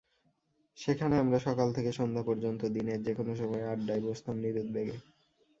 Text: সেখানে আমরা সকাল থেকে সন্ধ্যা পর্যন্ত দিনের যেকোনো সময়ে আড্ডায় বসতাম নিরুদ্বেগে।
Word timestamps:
সেখানে 0.77 1.15
আমরা 1.17 1.39
সকাল 1.39 1.67
থেকে 1.73 1.91
সন্ধ্যা 1.91 2.23
পর্যন্ত 2.23 2.61
দিনের 2.75 2.99
যেকোনো 3.03 3.31
সময়ে 3.35 3.69
আড্ডায় 3.71 4.03
বসতাম 4.05 4.35
নিরুদ্বেগে। 4.43 4.95